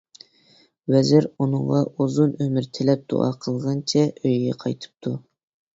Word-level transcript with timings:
ۋەزىر 0.95 1.27
ئۇنىڭغا 1.35 1.83
ئۇزۇن 1.91 2.33
ئۆمۈر 2.41 2.69
تىلەپ 2.79 3.07
دۇئا 3.15 3.29
قىلغىنىچە 3.45 4.05
ئۆيىگە 4.17 4.61
قايتىپتۇ. 4.67 5.17